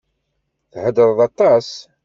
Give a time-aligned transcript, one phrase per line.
[0.71, 1.69] Theddṛeḍ aṭas.